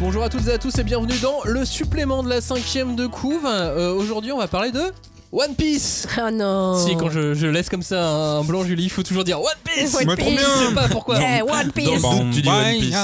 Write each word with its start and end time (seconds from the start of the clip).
Bonjour 0.00 0.22
à 0.22 0.28
toutes 0.30 0.46
et 0.48 0.52
à 0.52 0.58
tous 0.58 0.78
et 0.78 0.82
bienvenue 0.84 1.18
dans 1.20 1.40
le 1.44 1.64
supplément 1.64 2.22
de 2.22 2.28
la 2.28 2.40
cinquième 2.40 2.96
de 2.96 3.06
couve. 3.06 3.44
Euh, 3.44 3.92
Aujourd'hui, 3.92 4.32
on 4.32 4.38
va 4.38 4.48
parler 4.48 4.72
de 4.72 4.80
One 5.30 5.54
Piece. 5.54 6.08
Oh 6.18 6.30
non. 6.32 6.74
Si, 6.84 6.96
quand 6.96 7.10
je, 7.10 7.34
je 7.34 7.46
laisse 7.46 7.68
comme 7.68 7.82
ça 7.82 8.02
un 8.08 8.42
blanc, 8.42 8.64
Julie, 8.64 8.84
il 8.84 8.90
faut 8.90 9.02
toujours 9.02 9.24
dire 9.24 9.38
One 9.40 9.46
Piece. 9.62 9.94
One 9.94 10.16
Piece. 10.16 10.26
bien. 10.26 10.38
Je 10.38 10.68
sais 10.68 10.74
pas 10.74 10.88
pourquoi. 10.88 11.18
Eh, 11.20 11.42
One 11.42 11.70
Piece. 11.72 12.00
Dans 12.02 12.12
le 12.14 12.24
doute, 12.24 12.34
tu 12.34 12.42
dis 12.42 12.48
One 12.48 12.78
Piece. 12.78 12.96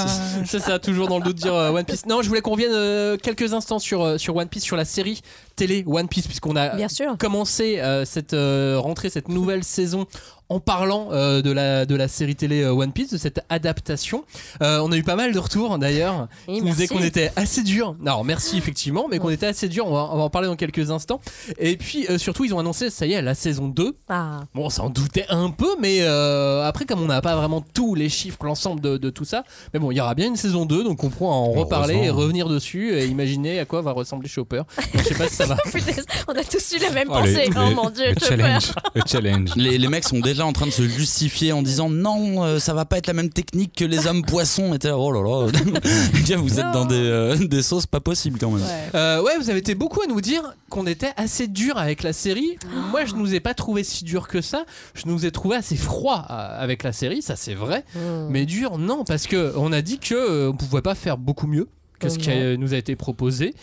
C'est 0.47 0.59
ça, 0.59 0.79
toujours 0.79 1.07
dans 1.07 1.19
le 1.19 1.23
doute 1.23 1.35
de 1.37 1.41
dire 1.43 1.53
euh, 1.53 1.69
One 1.71 1.85
Piece. 1.85 2.05
Non, 2.07 2.21
je 2.23 2.27
voulais 2.27 2.41
qu'on 2.41 2.51
revienne 2.53 2.73
euh, 2.73 3.15
quelques 3.17 3.53
instants 3.53 3.79
sur, 3.79 4.01
euh, 4.03 4.17
sur 4.17 4.35
One 4.35 4.47
Piece, 4.49 4.63
sur 4.63 4.75
la 4.75 4.83
série 4.85 5.21
télé 5.55 5.83
One 5.87 6.07
Piece, 6.07 6.25
puisqu'on 6.27 6.55
a 6.55 6.75
Bien 6.75 6.89
sûr. 6.89 7.15
commencé 7.19 7.79
euh, 7.79 8.05
cette 8.05 8.33
euh, 8.33 8.77
rentrée, 8.79 9.09
cette 9.11 9.29
nouvelle 9.29 9.63
saison 9.63 10.07
en 10.49 10.59
parlant 10.59 11.09
euh, 11.11 11.41
de, 11.41 11.51
la, 11.51 11.85
de 11.85 11.95
la 11.95 12.07
série 12.07 12.35
télé 12.35 12.61
euh, 12.61 12.71
One 12.73 12.91
Piece, 12.93 13.11
de 13.11 13.17
cette 13.17 13.41
adaptation. 13.49 14.23
Euh, 14.61 14.79
on 14.83 14.91
a 14.91 14.97
eu 14.97 15.03
pas 15.03 15.15
mal 15.15 15.33
de 15.33 15.39
retours 15.39 15.77
d'ailleurs 15.77 16.27
qui 16.45 16.61
nous 16.61 16.69
disaient 16.69 16.87
qu'on 16.87 17.03
était 17.03 17.31
assez 17.35 17.63
dur. 17.63 17.95
Alors 18.05 18.23
merci 18.23 18.57
effectivement, 18.57 19.07
mais 19.09 19.19
qu'on 19.19 19.29
était 19.29 19.47
assez 19.47 19.67
dur. 19.67 19.85
On 19.87 19.93
va, 19.93 20.09
on 20.11 20.17
va 20.17 20.23
en 20.23 20.29
parler 20.29 20.47
dans 20.47 20.55
quelques 20.55 20.89
instants. 20.91 21.19
Et 21.57 21.75
puis 21.77 22.07
euh, 22.09 22.17
surtout, 22.17 22.45
ils 22.45 22.53
ont 22.53 22.59
annoncé, 22.59 22.89
ça 22.89 23.05
y 23.05 23.13
est, 23.13 23.21
la 23.21 23.35
saison 23.35 23.67
2. 23.67 23.95
Ah. 24.09 24.41
Bon, 24.55 24.65
on 24.65 24.69
s'en 24.69 24.89
doutait 24.89 25.25
un 25.29 25.49
peu, 25.49 25.75
mais 25.81 25.99
euh, 26.01 26.63
après, 26.65 26.85
comme 26.85 27.01
on 27.01 27.07
n'a 27.07 27.21
pas 27.21 27.35
vraiment 27.35 27.61
tous 27.73 27.93
les 27.95 28.09
chiffres, 28.09 28.39
l'ensemble 28.43 28.79
de, 28.81 28.97
de 28.97 29.09
tout 29.09 29.25
ça, 29.25 29.43
mais 29.73 29.79
bon, 29.79 29.91
il 29.91 29.95
y 29.97 30.01
aura 30.01 30.15
bien 30.15 30.27
une 30.27 30.35
saison 30.37 30.65
2, 30.65 30.83
donc 30.83 31.03
on 31.03 31.09
pourra 31.09 31.33
en 31.35 31.51
reparler 31.51 31.95
et 32.03 32.09
revenir 32.09 32.47
dessus 32.47 32.93
et 32.93 33.05
imaginer 33.07 33.59
à 33.59 33.65
quoi 33.65 33.81
va 33.81 33.91
ressembler 33.91 34.29
Chopper. 34.29 34.57
Donc, 34.93 35.03
je 35.03 35.03
sais 35.03 35.15
pas 35.15 35.27
si 35.27 35.35
ça 35.35 35.45
va. 35.45 35.55
Putain, 35.65 36.01
on 36.27 36.33
a 36.33 36.43
tous 36.43 36.73
eu 36.73 36.79
la 36.79 36.91
même 36.91 37.07
Oh, 37.09 37.13
pensée. 37.19 37.49
oh 37.55 37.69
le- 37.69 37.75
mon 37.75 37.89
dieu, 37.89 38.05
challenge, 38.21 38.71
le 38.95 39.01
challenge. 39.05 39.49
Les, 39.55 39.77
les 39.77 39.87
mecs 39.87 40.03
sont 40.03 40.19
déjà 40.19 40.36
en 40.43 40.53
train 40.53 40.65
de 40.65 40.71
se 40.71 40.87
justifier 40.87 41.51
en 41.51 41.61
disant 41.61 41.89
non, 41.89 42.43
euh, 42.43 42.59
ça 42.59 42.73
va 42.73 42.85
pas 42.85 42.97
être 42.97 43.07
la 43.07 43.13
même 43.13 43.29
technique 43.29 43.73
que 43.75 43.85
les 43.85 44.07
hommes 44.07 44.23
poissons. 44.23 44.73
Et 44.73 44.79
t'es 44.79 44.89
là, 44.89 44.97
oh 44.97 45.11
là 45.11 45.21
là, 45.21 45.51
Tiens, 46.25 46.37
vous 46.37 46.59
êtes 46.59 46.71
dans 46.71 46.85
des, 46.85 46.95
euh, 46.95 47.35
des 47.35 47.61
sauces 47.61 47.85
pas 47.85 47.99
possibles 47.99 48.39
quand 48.39 48.51
même. 48.51 48.61
Ouais. 48.61 48.89
Euh, 48.95 49.21
ouais, 49.21 49.37
vous 49.37 49.49
avez 49.49 49.59
été 49.59 49.75
beaucoup 49.75 50.01
à 50.01 50.07
nous 50.07 50.21
dire 50.21 50.55
qu'on 50.69 50.85
était 50.85 51.11
assez 51.17 51.47
dur 51.47 51.77
avec 51.77 52.03
la 52.03 52.13
série. 52.13 52.57
Moi, 52.91 53.05
je 53.05 53.15
nous 53.15 53.33
ai 53.33 53.39
pas 53.39 53.53
trouvé 53.53 53.83
si 53.83 54.03
dur 54.03 54.27
que 54.27 54.41
ça. 54.41 54.65
Je 54.93 55.03
nous 55.05 55.25
ai 55.25 55.31
trouvé 55.31 55.55
assez 55.55 55.77
froid 55.77 56.17
avec 56.17 56.83
la 56.83 56.93
série, 56.93 57.21
ça 57.21 57.35
c'est 57.35 57.53
vrai. 57.53 57.83
Hmm. 57.95 58.27
Mais 58.29 58.45
dur, 58.45 58.77
non, 58.77 59.03
parce 59.05 59.27
que 59.27 59.53
on 59.57 59.71
a 59.71 59.81
dit 59.81 59.99
que 59.99 60.49
on 60.49 60.55
pouvait 60.55 60.81
pas 60.81 60.95
faire 60.95 61.17
beaucoup 61.17 61.47
mieux 61.47 61.67
que 61.99 62.09
ce 62.09 62.17
qui 62.17 62.29
nous 62.57 62.73
a 62.73 62.77
été 62.77 62.95
proposé. 62.95 63.53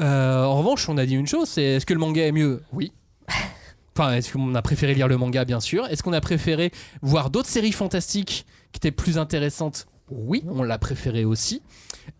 Euh, 0.00 0.44
en 0.44 0.58
revanche, 0.58 0.88
on 0.88 0.96
a 0.96 1.06
dit 1.06 1.14
une 1.14 1.26
chose, 1.26 1.48
c'est 1.48 1.62
est-ce 1.62 1.86
que 1.86 1.94
le 1.94 2.00
manga 2.00 2.24
est 2.24 2.32
mieux? 2.32 2.62
Oui. 2.72 2.92
Enfin, 3.98 4.12
est-ce 4.14 4.32
qu'on 4.32 4.54
a 4.54 4.62
préféré 4.62 4.94
lire 4.94 5.08
le 5.08 5.16
manga, 5.16 5.44
bien 5.44 5.58
sûr 5.58 5.84
Est-ce 5.88 6.04
qu'on 6.04 6.12
a 6.12 6.20
préféré 6.20 6.70
voir 7.02 7.30
d'autres 7.30 7.48
séries 7.48 7.72
fantastiques 7.72 8.46
qui 8.70 8.76
étaient 8.76 8.92
plus 8.92 9.18
intéressantes 9.18 9.88
Oui, 10.08 10.44
on 10.48 10.62
l'a 10.62 10.78
préféré 10.78 11.24
aussi. 11.24 11.62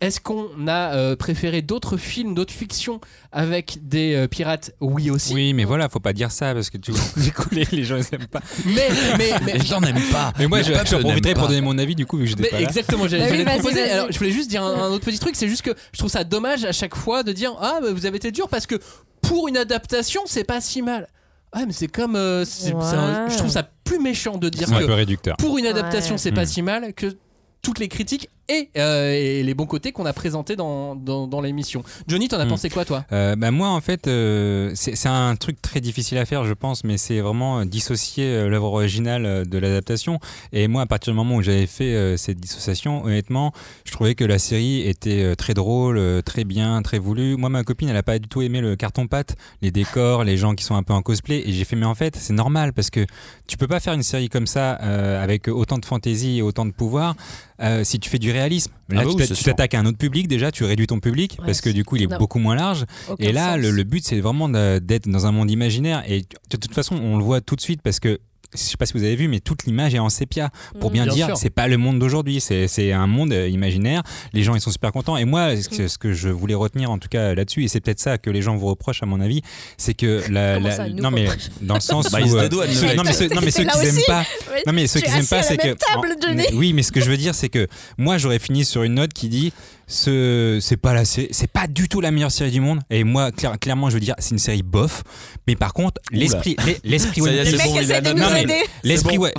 Est-ce 0.01 0.19
qu'on 0.19 0.67
a 0.67 0.93
euh, 0.93 1.15
préféré 1.15 1.61
d'autres 1.61 1.95
films, 1.95 2.35
d'autres 2.35 2.51
fictions 2.51 2.99
avec 3.31 3.77
des 3.81 4.13
euh, 4.13 4.27
pirates 4.27 4.71
Oui 4.81 5.09
aussi. 5.09 5.33
Oui, 5.33 5.53
mais 5.53 5.63
voilà, 5.63 5.87
faut 5.87 6.01
pas 6.01 6.11
dire 6.11 6.31
ça 6.31 6.53
parce 6.53 6.69
que 6.69 6.77
tu 6.77 6.91
du 7.17 7.31
coup, 7.31 7.47
les, 7.53 7.63
les 7.71 7.85
gens 7.85 7.95
ils 7.95 8.13
aiment 8.13 8.27
pas. 8.27 8.41
Mais, 8.65 8.89
mais, 9.17 9.31
mais, 9.45 9.53
Les 9.53 9.65
gens 9.65 9.79
n'aiment 9.79 10.11
pas. 10.11 10.33
Mais 10.37 10.47
moi, 10.47 10.61
je, 10.61 10.73
n'aime 10.73 10.83
profiterai 10.83 11.33
pour 11.33 11.47
donner 11.47 11.61
mon 11.61 11.77
avis 11.77 11.95
du 11.95 12.05
coup 12.05 12.17
vu 12.17 12.25
que 12.25 12.29
j'étais 12.31 12.43
Mais 12.43 12.49
pas 12.49 12.59
là. 12.59 12.63
exactement, 12.63 13.07
j'allais 13.07 13.45
Bah 13.45 13.51
proposer. 13.53 13.89
Alors, 13.89 14.11
je 14.11 14.17
voulais 14.17 14.31
juste 14.31 14.49
dire 14.49 14.63
un, 14.63 14.83
un 14.83 14.89
autre 14.89 15.05
petit 15.05 15.19
truc, 15.19 15.37
c'est 15.37 15.47
juste 15.47 15.61
que 15.61 15.73
je 15.93 15.97
trouve 15.97 16.11
ça 16.11 16.25
dommage 16.25 16.65
à 16.65 16.73
chaque 16.73 16.95
fois 16.95 17.23
de 17.23 17.31
dire 17.31 17.55
ah 17.61 17.79
bah, 17.81 17.93
vous 17.93 18.05
avez 18.05 18.17
été 18.17 18.33
dur 18.33 18.49
parce 18.49 18.65
que 18.67 18.75
pour 19.21 19.47
une 19.47 19.55
adaptation 19.55 20.23
c'est 20.25 20.43
pas 20.43 20.59
si 20.59 20.81
mal. 20.81 21.07
Ah 21.51 21.65
mais 21.65 21.73
c'est 21.73 21.87
comme 21.87 22.15
euh, 22.15 22.45
c'est- 22.45 22.67
c'est 22.69 22.73
un- 22.95 23.25
Ouais. 23.25 23.31
je 23.31 23.37
trouve 23.37 23.49
ça 23.49 23.63
plus 23.83 23.99
méchant 23.99 24.37
de 24.37 24.49
dire 24.49 24.67
C'est 24.67 24.75
un 24.75 24.79
que 24.81 24.85
peu 24.85 24.93
réducteur. 24.93 25.35
pour 25.37 25.57
une 25.57 25.65
adaptation 25.65 26.13
Ouais. 26.15 26.19
c'est 26.19 26.31
pas 26.31 26.43
Mm. 26.43 26.47
si 26.47 26.61
mal 26.61 26.93
que 26.93 27.17
toutes 27.61 27.79
les 27.79 27.87
critiques 27.87 28.29
et, 28.49 28.69
euh, 28.77 29.11
et 29.13 29.43
les 29.43 29.53
bons 29.53 29.65
côtés 29.65 29.91
qu'on 29.93 30.05
a 30.05 30.11
présentés 30.13 30.55
dans, 30.57 30.95
dans, 30.95 31.27
dans 31.27 31.39
l'émission. 31.39 31.83
Johnny, 32.07 32.27
t'en 32.27 32.37
as 32.39 32.45
Mm. 32.45 32.49
pensé 32.49 32.69
quoi 32.69 32.83
toi? 32.83 33.05
Euh, 33.11 33.35
bah, 33.35 33.51
moi, 33.51 33.69
en 33.69 33.79
fait, 33.79 34.07
euh, 34.07 34.71
c'est 34.73 35.07
un 35.07 35.35
truc 35.35 35.61
très 35.61 35.79
difficile 35.81 36.17
à 36.17 36.25
faire, 36.25 36.43
je 36.45 36.53
pense, 36.53 36.83
mais 36.83 36.97
c'est 36.97 37.19
vraiment 37.19 37.59
euh, 37.59 37.65
dissocier 37.65 38.25
euh, 38.25 38.49
l'œuvre 38.49 38.73
originale 38.73 39.25
euh, 39.25 39.45
de 39.45 39.57
l'adaptation. 39.59 40.19
Et 40.51 40.67
moi, 40.67 40.81
à 40.81 40.85
partir 40.87 41.13
du 41.13 41.17
moment 41.17 41.35
où 41.35 41.41
j'avais 41.43 41.67
fait 41.67 41.93
euh, 41.93 42.17
cette 42.17 42.39
dissociation, 42.39 43.03
honnêtement, 43.05 43.53
je 43.85 43.91
trouvais 43.91 44.15
que 44.15 44.23
la 44.25 44.39
série 44.39 44.81
était 44.87 45.35
très 45.35 45.53
drôle, 45.53 46.01
très 46.23 46.43
bien, 46.43 46.81
très 46.81 46.97
voulue. 46.97 47.35
Moi, 47.37 47.49
ma 47.49 47.63
copine, 47.63 47.89
elle 47.89 47.97
a 47.97 48.03
pas 48.03 48.17
du 48.17 48.27
tout 48.27 48.41
aimé 48.41 48.61
le 48.61 48.75
carton-pâte, 48.75 49.35
les 49.61 49.69
décors, 49.71 50.23
les 50.23 50.37
gens 50.37 50.55
qui 50.55 50.63
sont 50.63 50.75
un 50.75 50.83
peu 50.83 50.93
en 50.93 51.01
cosplay. 51.03 51.43
Et 51.45 51.51
j'ai 51.51 51.65
fait, 51.65 51.75
mais 51.75 51.85
en 51.85 51.95
fait, 51.95 52.15
c'est 52.15 52.33
normal 52.33 52.73
parce 52.73 52.89
que 52.89 53.05
tu 53.47 53.57
peux 53.57 53.67
pas 53.67 53.79
faire 53.79 53.93
une 53.93 54.03
série 54.03 54.29
comme 54.29 54.47
ça 54.47 54.79
euh, 54.81 55.23
avec 55.23 55.47
autant 55.47 55.77
de 55.77 55.85
fantaisie 55.85 56.39
et 56.39 56.41
autant 56.41 56.65
de 56.65 56.71
pouvoir 56.71 57.15
euh, 57.61 57.83
si 57.83 57.99
tu 57.99 58.09
fais 58.09 58.19
du 58.19 58.31
réalisme. 58.39 58.71
Là, 58.89 59.01
Ah 59.01 59.05
bah 59.05 59.11
tu 59.25 59.33
oui, 59.33 59.43
t'attaques 59.43 59.73
à 59.75 59.79
un 59.79 59.85
autre 59.85 59.97
public 59.97 60.27
déjà, 60.27 60.51
tu 60.51 60.63
réduis 60.63 60.87
ton 60.87 60.99
public 60.99 61.35
Ouais, 61.39 61.45
parce 61.45 61.61
que 61.61 61.69
du 61.69 61.83
coup, 61.85 61.95
il 61.97 62.03
est 62.03 62.07
non. 62.07 62.17
beaucoup 62.17 62.39
moins 62.39 62.55
large. 62.55 62.85
Aucun 63.09 63.23
Et 63.23 63.31
là, 63.31 63.55
le, 63.57 63.69
le 63.71 63.83
but, 63.83 64.03
c'est 64.05 64.19
vraiment 64.19 64.49
de- 64.49 64.79
d'être 64.79 65.07
dans 65.07 65.25
un 65.27 65.31
monde 65.31 65.51
imaginaire. 65.51 66.03
Et 66.07 66.21
de 66.49 66.57
toute 66.57 66.73
façon, 66.73 66.95
on 66.95 67.17
le 67.17 67.23
voit 67.23 67.41
tout 67.41 67.55
de 67.55 67.61
suite 67.61 67.81
parce 67.81 67.99
que. 67.99 68.19
Je 68.53 68.57
sais 68.57 68.77
pas 68.77 68.85
si 68.87 68.93
vous 68.93 69.03
avez 69.03 69.15
vu, 69.15 69.27
mais 69.27 69.39
toute 69.39 69.65
l'image 69.65 69.93
est 69.93 69.99
en 69.99 70.09
sépia 70.09 70.49
pour 70.79 70.89
Mm. 70.89 70.93
bien, 70.93 71.03
Bien 71.05 71.13
dire 71.27 71.37
c'est 71.37 71.49
pas 71.51 71.67
le 71.67 71.77
monde 71.77 71.99
d'aujourd'hui, 71.99 72.41
c'est 72.41 72.67
c'est 72.67 72.91
un 72.91 73.05
monde 73.05 73.31
euh, 73.31 73.47
imaginaire. 73.47 74.01
Les 74.33 74.41
gens 74.43 74.55
ils 74.55 74.61
sont 74.61 74.71
super 74.71 74.91
contents. 74.91 75.17
Et 75.17 75.25
moi, 75.25 75.55
ce 75.55 75.69
que, 75.69 75.87
ce 75.87 75.97
que 75.99 76.13
je 76.13 76.29
voulais 76.29 76.55
retenir 76.55 76.89
en 76.89 76.97
tout 76.97 77.09
cas 77.09 77.35
là-dessus, 77.35 77.63
et 77.63 77.67
c'est 77.67 77.79
peut-être 77.79 77.99
ça 77.99 78.17
que 78.17 78.29
les 78.31 78.41
gens 78.41 78.55
vous 78.55 78.65
reprochent 78.67 79.03
à 79.03 79.05
mon 79.05 79.21
avis, 79.21 79.41
c'est 79.77 79.93
que 79.93 80.23
la, 80.31 80.59
la- 80.59 80.71
ça, 80.71 80.89
non 80.89 81.11
mais 81.11 81.27
dans 81.61 81.75
le 81.75 81.79
sens 81.79 82.09
Bah, 82.11 82.19
où 82.21 82.35
euh, 82.37 82.49
ceux- 82.49 82.95
non 82.95 83.03
mais 83.03 83.13
ceux, 83.13 83.27
non, 83.29 83.41
mais 83.43 83.51
ceux 83.51 83.63
qui 83.65 83.69
aiment 83.85 83.95
aussi. 83.97 84.03
pas, 84.07 84.25
non 84.65 84.73
mais 84.73 84.87
ceux 84.87 84.99
qui 85.01 85.11
pas, 85.27 85.43
c'est 85.43 85.57
que 85.57 85.73
table, 85.73 86.15
en- 86.17 86.21
Johnny. 86.27 86.35
mais- 86.37 86.53
oui, 86.53 86.73
mais 86.73 86.81
ce 86.83 86.91
que 86.91 87.01
je 87.01 87.09
veux 87.11 87.17
dire, 87.17 87.35
c'est 87.35 87.49
que 87.49 87.67
moi 87.97 88.17
j'aurais 88.17 88.39
fini 88.39 88.65
sur 88.65 88.81
une 88.83 88.95
note 88.95 89.13
qui 89.13 89.29
dit 89.29 89.53
ce 89.91 90.59
c'est 90.61 90.77
pas 90.77 90.93
la 90.93 91.03
sé- 91.03 91.29
c'est 91.31 91.51
pas 91.51 91.65
du 91.67 91.89
tout 91.89 91.99
la 91.99 92.11
meilleure 92.11 92.31
série 92.31 92.51
du 92.51 92.61
monde. 92.61 92.79
Et 92.91 93.03
moi 93.03 93.31
clair- 93.31 93.57
clairement 93.59 93.89
je 93.89 93.95
veux 93.95 93.99
dire 93.99 94.13
c'est 94.19 94.31
une 94.31 94.37
série 94.39 94.61
bof. 94.63 95.03
Mais 95.47 95.55
par 95.55 95.73
contre 95.73 95.99
l'esprit 96.11 96.55
l'es- 96.65 96.79
l'esprit 96.83 97.21
One 97.21 97.29
Piece- 97.43 98.38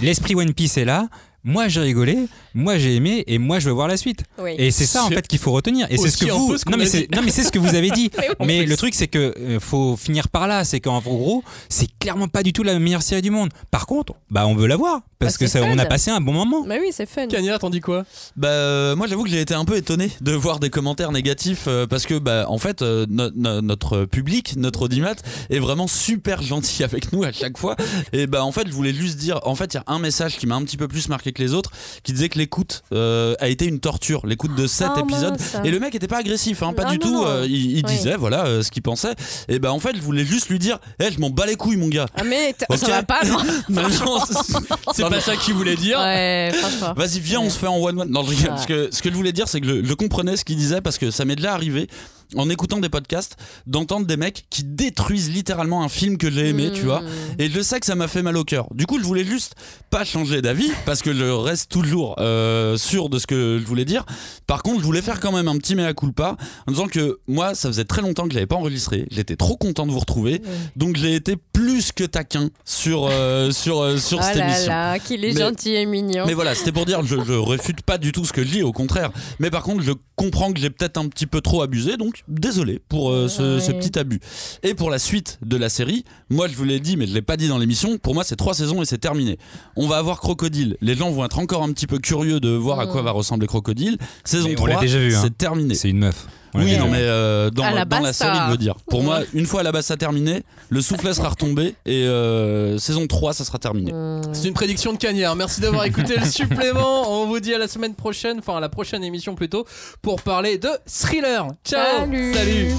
l'esprit 0.00 0.34
One 0.34 0.52
Piece 0.54 0.76
est 0.76 0.84
là. 0.84 1.08
Moi 1.42 1.68
j'ai 1.68 1.80
rigolé, 1.80 2.18
moi 2.54 2.76
j'ai 2.78 2.94
aimé 2.96 3.24
et 3.26 3.38
moi 3.38 3.58
je 3.60 3.66
veux 3.68 3.74
voir 3.74 3.88
la 3.88 3.96
suite. 3.96 4.24
Oui. 4.38 4.54
Et 4.58 4.70
c'est 4.70 4.84
ça 4.86 5.04
en 5.04 5.08
fait 5.08 5.26
qu'il 5.26 5.38
faut 5.38 5.52
retenir. 5.52 5.86
Et 5.90 5.96
c'est 5.96 6.10
ce 6.10 6.18
que 6.18 6.30
vous 6.30 6.56
ce 6.58 6.68
non 6.68 6.76
mais 6.76 6.86
c'est 6.86 7.02
dit. 7.02 7.16
non 7.16 7.22
mais 7.22 7.30
c'est 7.30 7.42
ce 7.44 7.50
que 7.52 7.58
vous 7.58 7.74
avez 7.74 7.90
dit. 7.90 8.10
Mais 8.40 8.64
le 8.64 8.76
truc, 8.76 8.94
c'est 8.94 9.06
que 9.08 9.34
euh, 9.38 9.60
faut 9.60 9.96
finir 9.96 10.28
par 10.28 10.46
là. 10.48 10.64
C'est 10.64 10.80
qu'en 10.80 11.00
gros, 11.00 11.42
c'est 11.68 11.88
clairement 11.98 12.28
pas 12.28 12.42
du 12.42 12.52
tout 12.52 12.62
la 12.62 12.78
meilleure 12.78 13.02
série 13.02 13.22
du 13.22 13.30
monde. 13.30 13.50
Par 13.70 13.86
contre, 13.86 14.14
bah 14.30 14.46
on 14.46 14.54
veut 14.54 14.66
la 14.66 14.76
voir 14.76 15.00
parce 15.18 15.38
Bah, 15.38 15.46
que 15.46 15.58
on 15.74 15.78
a 15.78 15.84
passé 15.84 16.10
un 16.10 16.20
bon 16.20 16.32
moment. 16.32 16.64
Bah 16.66 16.76
oui, 16.80 16.88
c'est 16.92 17.06
fun. 17.08 17.26
Kanya, 17.26 17.58
t'en 17.58 17.70
dis 17.70 17.80
quoi? 17.80 18.04
Bah 18.36 18.48
euh, 18.48 18.96
moi 18.96 19.06
j'avoue 19.06 19.24
que 19.24 19.30
j'ai 19.30 19.40
été 19.40 19.54
un 19.54 19.64
peu 19.64 19.76
étonné 19.76 20.10
de 20.20 20.32
voir 20.32 20.58
des 20.60 20.70
commentaires 20.70 21.12
négatifs 21.12 21.64
euh, 21.68 21.86
parce 21.86 22.06
que 22.06 22.18
bah 22.18 22.46
en 22.48 22.58
fait 22.58 22.82
euh, 22.82 23.06
no- 23.08 23.30
no- 23.34 23.60
notre 23.60 24.04
public, 24.04 24.54
notre 24.56 24.82
audimat 24.82 25.14
est 25.50 25.58
vraiment 25.58 25.86
super 25.86 26.42
gentil 26.42 26.82
avec 26.84 27.12
nous 27.12 27.22
à 27.24 27.32
chaque 27.32 27.58
fois 27.58 27.76
et 28.12 28.26
bah 28.26 28.44
en 28.44 28.52
fait 28.52 28.66
je 28.66 28.72
voulais 28.72 28.94
juste 28.94 29.18
dire 29.18 29.40
en 29.44 29.54
fait 29.54 29.74
il 29.74 29.76
y 29.76 29.80
a 29.80 29.84
un 29.86 29.98
message 29.98 30.36
qui 30.38 30.46
m'a 30.46 30.56
un 30.56 30.62
petit 30.64 30.76
peu 30.76 30.88
plus 30.88 31.08
marqué 31.08 31.29
que 31.32 31.42
les 31.42 31.54
autres 31.54 31.70
qui 32.02 32.12
disait 32.12 32.28
que 32.28 32.38
l'écoute 32.38 32.82
euh, 32.92 33.34
a 33.40 33.48
été 33.48 33.66
une 33.66 33.80
torture, 33.80 34.26
l'écoute 34.26 34.54
de 34.54 34.66
cet 34.66 34.88
Oh, 34.96 35.00
épisode 35.00 35.32
mince. 35.32 35.56
et 35.64 35.70
le 35.70 35.78
mec 35.80 35.94
était 35.94 36.08
pas 36.08 36.18
agressif 36.18 36.62
hein, 36.62 36.72
pas 36.72 36.84
Ah, 36.86 36.90
du 36.92 36.98
non, 36.98 37.06
tout 37.06 37.14
non. 37.14 37.26
euh, 37.26 37.46
il, 37.46 37.78
il 37.78 37.86
Oui. 37.86 37.92
disait 37.92 38.16
voilà 38.16 38.46
euh, 38.46 38.62
ce 38.62 38.70
qu'il 38.70 38.82
pensait 38.82 39.14
et 39.48 39.58
bah 39.58 39.72
en 39.72 39.78
fait 39.78 39.94
je 39.96 40.00
voulais 40.00 40.24
juste 40.24 40.48
lui 40.48 40.58
dire 40.58 40.78
eh 40.98 41.10
je 41.12 41.18
m'en 41.20 41.30
bats 41.30 41.46
les 41.46 41.56
couilles 41.56 41.76
mon 41.76 41.88
gars. 41.88 42.06
Ah 42.16 42.24
mais 42.24 42.52
t- 42.52 42.64
Ok. 42.68 42.78
ça 42.78 42.86
va 42.88 43.02
pas, 43.02 43.20
non 43.24 43.38
c'est- 44.94 45.02
pas 45.08 45.20
ça 45.20 45.36
qu'il 45.36 45.54
voulait 45.54 45.76
dire. 45.76 45.98
Ouais. 45.98 46.52
Vas-y, 46.96 47.20
viens, 47.20 47.40
Ouais. 47.40 47.46
on 47.46 47.50
se 47.50 47.58
fait 47.58 47.66
en 47.66 47.76
one-one. 47.78 48.08
Non, 48.10 48.22
je 48.24 48.30
rigole. 48.30 48.52
Ouais. 48.52 48.58
Ce, 48.60 48.66
que, 48.66 48.88
ce 48.92 49.02
que 49.02 49.10
je 49.10 49.14
voulais 49.14 49.32
dire, 49.32 49.48
c'est 49.48 49.60
que 49.60 49.66
je, 49.66 49.84
je 49.84 49.94
comprenais 49.94 50.36
ce 50.36 50.44
qu'il 50.44 50.56
disait 50.56 50.80
parce 50.80 50.98
que 50.98 51.10
ça 51.10 51.24
m'est 51.24 51.36
déjà 51.36 51.54
arrivé 51.54 51.88
en 52.36 52.48
écoutant 52.50 52.78
des 52.78 52.88
podcasts 52.88 53.36
d'entendre 53.66 54.06
des 54.06 54.16
mecs 54.16 54.44
qui 54.50 54.64
détruisent 54.64 55.30
littéralement 55.30 55.82
un 55.82 55.88
film 55.88 56.18
que 56.18 56.30
j'ai 56.30 56.48
aimé, 56.48 56.70
tu 56.72 56.82
vois. 56.82 57.02
Et 57.38 57.48
je 57.48 57.60
sais 57.60 57.80
que 57.80 57.86
ça 57.86 57.94
m'a 57.94 58.08
fait 58.08 58.22
mal 58.22 58.36
au 58.36 58.44
cœur. 58.44 58.68
Du 58.74 58.86
coup, 58.86 58.98
je 58.98 59.04
voulais 59.04 59.24
juste 59.24 59.54
pas 59.90 60.04
changer 60.04 60.42
d'avis 60.42 60.70
parce 60.86 61.02
que 61.02 61.12
je 61.12 61.24
reste 61.24 61.70
toujours 61.70 62.16
euh, 62.18 62.76
sûr 62.76 63.08
de 63.08 63.18
ce 63.18 63.26
que 63.26 63.58
je 63.60 63.66
voulais 63.66 63.84
dire. 63.84 64.04
Par 64.46 64.62
contre, 64.62 64.80
je 64.80 64.84
voulais 64.84 65.02
faire 65.02 65.20
quand 65.20 65.32
même 65.32 65.48
un 65.48 65.56
petit 65.58 65.74
mea 65.74 65.92
culpa 65.94 66.36
en 66.66 66.72
disant 66.72 66.86
que 66.86 67.18
moi, 67.26 67.54
ça 67.54 67.68
faisait 67.68 67.84
très 67.84 68.02
longtemps 68.02 68.26
que 68.26 68.34
j'avais 68.34 68.46
pas 68.46 68.56
enregistré. 68.56 69.06
J'étais 69.10 69.36
trop 69.36 69.56
content 69.56 69.86
de 69.86 69.92
vous 69.92 69.98
retrouver. 70.00 70.42
Donc, 70.76 70.96
j'ai 70.96 71.14
été 71.14 71.36
plus 71.60 71.92
que 71.92 72.04
taquin 72.04 72.48
sur, 72.64 73.06
euh, 73.10 73.50
sur, 73.50 73.80
euh, 73.80 73.98
sur 73.98 74.18
Oh 74.18 74.22
cette 74.22 74.36
là 74.36 74.46
émission. 74.48 74.68
là, 74.68 74.98
qu'il 74.98 75.24
est 75.24 75.34
Mais- 75.34 75.40
gentil 75.40 75.74
et 75.74 75.84
mignon. 75.86 76.24
Mais 76.26 76.32
voilà, 76.34 76.54
c'était 76.54 76.72
pour 76.72 76.86
dire, 76.86 77.04
je, 77.04 77.16
je 77.22 77.32
réfute 77.34 77.82
pas 77.82 77.98
du 77.98 78.12
tout 78.12 78.24
ce 78.24 78.32
que 78.32 78.42
je 78.42 78.48
dis, 78.50 78.62
au 78.62 78.72
contraire. 78.72 79.10
Mais 79.40 79.50
par 79.50 79.62
contre, 79.62 79.82
je 79.82 79.92
comprends 80.16 80.52
que 80.52 80.58
j'ai 80.60 80.70
peut-être 80.70 80.96
un 80.96 81.06
petit 81.08 81.26
peu 81.26 81.40
trop 81.42 81.60
abusé, 81.62 81.96
donc 81.98 82.22
désolé 82.28 82.80
pour 82.88 83.10
euh, 83.10 83.28
ce, 83.28 83.56
Ouais. 83.56 83.60
ce 83.60 83.72
petit 83.72 83.98
abus. 83.98 84.20
Et 84.62 84.74
pour 84.74 84.90
la 84.90 84.98
suite 84.98 85.38
de 85.44 85.56
la 85.56 85.68
série, 85.68 86.04
moi 86.30 86.48
je 86.48 86.56
vous 86.56 86.64
l'ai 86.64 86.80
dit, 86.80 86.96
mais 86.96 87.06
je 87.06 87.12
l'ai 87.14 87.22
pas 87.22 87.36
dit 87.36 87.48
dans 87.48 87.58
l'émission, 87.58 87.98
pour 87.98 88.14
moi 88.14 88.24
c'est 88.24 88.36
trois 88.36 88.54
saisons 88.54 88.80
et 88.82 88.84
c'est 88.86 88.98
terminé. 88.98 89.38
On 89.76 89.86
va 89.86 89.96
avoir 89.98 90.20
Crocodile, 90.20 90.76
les 90.80 90.94
gens 90.94 91.10
vont 91.10 91.24
être 91.24 91.38
encore 91.38 91.62
un 91.62 91.72
petit 91.72 91.86
peu 91.86 91.98
curieux 91.98 92.40
de 92.40 92.50
voir 92.50 92.80
à 92.80 92.86
quoi 92.86 93.02
va 93.02 93.10
ressembler 93.10 93.46
Crocodile. 93.46 93.98
Saison 94.24 94.48
Mais 94.48 94.52
on 94.54 94.56
3, 94.56 94.68
l'a 94.70 94.80
déjà 94.80 94.98
vu, 94.98 95.14
hein. 95.14 95.20
c'est 95.22 95.36
terminé. 95.36 95.74
C'est 95.74 95.90
une 95.90 95.98
meuf. 95.98 96.26
Oui, 96.54 96.64
mais- 96.64 96.78
non, 96.78 96.88
mais 96.88 96.98
euh, 97.00 97.50
dans, 97.50 97.64
À 97.64 97.84
dans 97.84 98.00
la 98.00 98.12
série, 98.12 98.36
il 98.46 98.50
veut 98.50 98.56
dire. 98.56 98.74
Pour 98.88 99.02
moi, 99.02 99.20
une 99.34 99.46
fois 99.46 99.60
Alabasta 99.60 99.96
terminé, 99.96 100.42
le 100.68 100.80
soufflet 100.80 101.14
sera 101.14 101.28
retombé 101.28 101.74
et 101.86 102.04
euh, 102.04 102.78
saison 102.78 103.06
3, 103.06 103.32
ça 103.34 103.44
sera 103.44 103.58
terminé. 103.58 103.92
Hmm. 103.92 104.22
C'est 104.32 104.48
une 104.48 104.54
prédiction 104.54 104.92
de 104.92 104.98
Cagnard. 104.98 105.36
Merci 105.36 105.60
d'avoir 105.60 105.84
écouté 105.84 106.16
le 106.16 106.26
supplément. 106.26 107.10
On 107.22 107.26
vous 107.26 107.40
dit 107.40 107.54
à 107.54 107.58
la 107.58 107.68
semaine 107.68 107.94
prochaine, 107.94 108.38
enfin 108.38 108.56
à 108.56 108.60
la 108.60 108.68
prochaine 108.68 109.04
émission 109.04 109.34
plutôt, 109.34 109.64
pour 110.02 110.22
parler 110.22 110.58
de 110.58 110.70
thriller. 110.86 111.46
Ciao 111.64 112.00
Salut. 112.00 112.34
Salut 112.34 112.74